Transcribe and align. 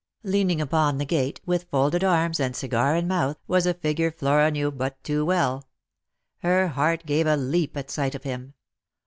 Leaning 0.23 0.59
upon 0.59 0.97
the 0.97 1.05
gate, 1.05 1.39
with 1.45 1.65
folded 1.69 2.03
arms 2.03 2.39
and 2.39 2.55
cigar 2.55 2.95
in 2.95 3.07
mouth, 3.07 3.37
was 3.47 3.67
a 3.67 3.73
figure 3.75 4.11
Mora 4.19 4.49
knew 4.49 4.71
but 4.71 5.03
too 5.03 5.23
well. 5.23 5.67
Her 6.39 6.69
heart 6.69 7.05
gave 7.05 7.27
a 7.27 7.37
leap 7.37 7.77
at 7.77 7.91
sight 7.91 8.15
of 8.15 8.23
him. 8.23 8.55